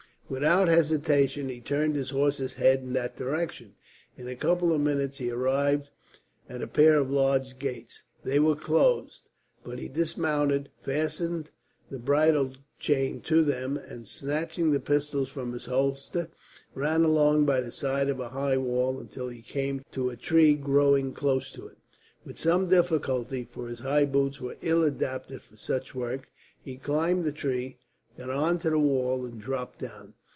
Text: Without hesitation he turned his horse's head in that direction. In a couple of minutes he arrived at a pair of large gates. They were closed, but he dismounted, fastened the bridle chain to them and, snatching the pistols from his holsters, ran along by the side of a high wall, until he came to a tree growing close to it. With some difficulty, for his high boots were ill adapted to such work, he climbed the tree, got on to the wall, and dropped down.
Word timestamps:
Without 0.29 0.69
hesitation 0.69 1.49
he 1.49 1.59
turned 1.59 1.97
his 1.97 2.11
horse's 2.11 2.53
head 2.53 2.79
in 2.79 2.93
that 2.93 3.17
direction. 3.17 3.75
In 4.15 4.29
a 4.29 4.35
couple 4.37 4.71
of 4.71 4.79
minutes 4.79 5.17
he 5.17 5.29
arrived 5.29 5.89
at 6.47 6.61
a 6.61 6.67
pair 6.67 6.95
of 6.97 7.11
large 7.11 7.59
gates. 7.59 8.01
They 8.23 8.39
were 8.39 8.55
closed, 8.55 9.27
but 9.65 9.77
he 9.77 9.89
dismounted, 9.89 10.69
fastened 10.83 11.49
the 11.89 11.99
bridle 11.99 12.53
chain 12.79 13.19
to 13.23 13.43
them 13.43 13.75
and, 13.75 14.07
snatching 14.07 14.71
the 14.71 14.79
pistols 14.79 15.27
from 15.27 15.51
his 15.51 15.65
holsters, 15.65 16.27
ran 16.73 17.03
along 17.03 17.43
by 17.43 17.59
the 17.59 17.73
side 17.73 18.07
of 18.07 18.21
a 18.21 18.29
high 18.29 18.55
wall, 18.57 19.01
until 19.01 19.27
he 19.27 19.41
came 19.41 19.83
to 19.91 20.09
a 20.09 20.15
tree 20.15 20.53
growing 20.53 21.11
close 21.13 21.51
to 21.51 21.67
it. 21.67 21.77
With 22.23 22.39
some 22.39 22.69
difficulty, 22.69 23.43
for 23.43 23.67
his 23.67 23.79
high 23.79 24.05
boots 24.05 24.39
were 24.39 24.55
ill 24.61 24.85
adapted 24.85 25.41
to 25.49 25.57
such 25.57 25.93
work, 25.93 26.29
he 26.63 26.77
climbed 26.77 27.25
the 27.25 27.33
tree, 27.33 27.79
got 28.17 28.29
on 28.29 28.59
to 28.59 28.69
the 28.69 28.79
wall, 28.79 29.25
and 29.25 29.41
dropped 29.41 29.79
down. 29.79 30.13